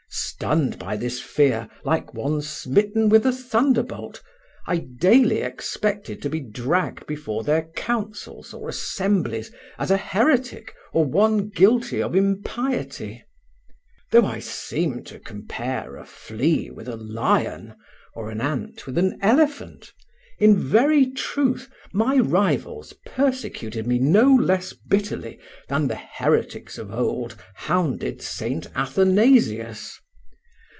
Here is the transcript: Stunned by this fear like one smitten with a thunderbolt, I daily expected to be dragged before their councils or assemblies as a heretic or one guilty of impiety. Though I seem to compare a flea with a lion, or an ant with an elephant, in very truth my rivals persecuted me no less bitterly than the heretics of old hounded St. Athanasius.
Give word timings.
Stunned 0.13 0.79
by 0.79 0.97
this 0.97 1.21
fear 1.21 1.69
like 1.85 2.15
one 2.15 2.41
smitten 2.41 3.09
with 3.09 3.27
a 3.27 3.31
thunderbolt, 3.31 4.21
I 4.65 4.77
daily 4.77 5.37
expected 5.41 6.19
to 6.23 6.29
be 6.31 6.39
dragged 6.41 7.05
before 7.05 7.43
their 7.43 7.69
councils 7.77 8.51
or 8.51 8.67
assemblies 8.67 9.51
as 9.77 9.91
a 9.91 9.97
heretic 9.97 10.73
or 10.93 11.05
one 11.05 11.49
guilty 11.49 12.01
of 12.01 12.15
impiety. 12.15 13.23
Though 14.11 14.25
I 14.25 14.39
seem 14.39 15.03
to 15.05 15.19
compare 15.19 15.95
a 15.95 16.05
flea 16.05 16.71
with 16.71 16.89
a 16.89 16.97
lion, 16.97 17.75
or 18.15 18.31
an 18.31 18.41
ant 18.41 18.87
with 18.87 18.97
an 18.97 19.19
elephant, 19.21 19.93
in 20.39 20.57
very 20.57 21.05
truth 21.11 21.69
my 21.93 22.15
rivals 22.15 22.93
persecuted 23.05 23.85
me 23.85 23.99
no 23.99 24.33
less 24.33 24.73
bitterly 24.73 25.39
than 25.69 25.87
the 25.87 25.99
heretics 26.17 26.79
of 26.79 26.91
old 26.91 27.35
hounded 27.53 28.23
St. 28.23 28.65
Athanasius. 28.75 29.99